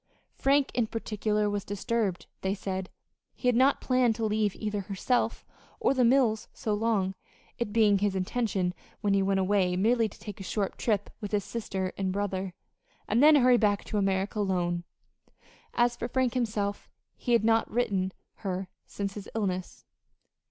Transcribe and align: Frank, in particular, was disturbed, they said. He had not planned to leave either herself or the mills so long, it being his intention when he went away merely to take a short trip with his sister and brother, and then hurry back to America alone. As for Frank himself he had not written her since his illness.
Frank, 0.33 0.71
in 0.73 0.87
particular, 0.87 1.47
was 1.47 1.63
disturbed, 1.63 2.25
they 2.41 2.55
said. 2.55 2.89
He 3.35 3.47
had 3.47 3.55
not 3.55 3.81
planned 3.81 4.15
to 4.15 4.25
leave 4.25 4.55
either 4.55 4.81
herself 4.81 5.45
or 5.79 5.93
the 5.93 6.03
mills 6.03 6.47
so 6.53 6.73
long, 6.73 7.13
it 7.59 7.71
being 7.71 7.99
his 7.99 8.15
intention 8.15 8.73
when 9.01 9.13
he 9.13 9.21
went 9.21 9.39
away 9.39 9.75
merely 9.75 10.09
to 10.09 10.17
take 10.19 10.39
a 10.39 10.43
short 10.43 10.79
trip 10.79 11.11
with 11.21 11.31
his 11.33 11.43
sister 11.43 11.93
and 11.99 12.11
brother, 12.11 12.55
and 13.07 13.21
then 13.21 13.35
hurry 13.35 13.57
back 13.57 13.83
to 13.85 13.99
America 13.99 14.39
alone. 14.39 14.85
As 15.75 15.95
for 15.95 16.07
Frank 16.07 16.33
himself 16.33 16.89
he 17.15 17.33
had 17.33 17.43
not 17.45 17.69
written 17.71 18.11
her 18.37 18.69
since 18.87 19.13
his 19.13 19.29
illness. 19.35 19.85